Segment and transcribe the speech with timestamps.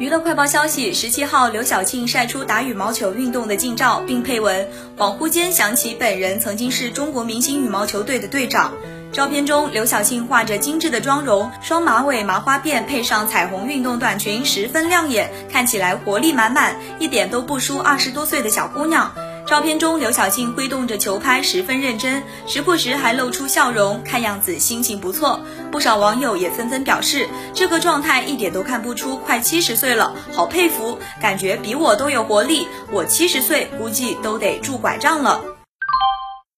[0.00, 8.72] 娱乐快报消息：十七号，刘晓庆晒出打羽毛球运动的近照，并配文：“恍惚间想起本人曾经是中国明星羽毛球队的队长。”
[9.12, 19.12] 照片中，刘晓庆画着精致的妆容，双马尾麻花辫配上彩虹运动短裙，十分亮眼，看起来活力满满，一点都不输二十多岁的小姑娘。
[19.50, 25.40] 照片中，刘晓庆挥动着球拍，十分认真，时不时还露出笑容，看样子心情不错。
[25.72, 32.68] 不少网友也纷纷表示，这个状态一点都看不出快七十岁了，好佩服，感觉比我都有活力。
[32.92, 35.42] 我七十岁估计都得拄拐杖了。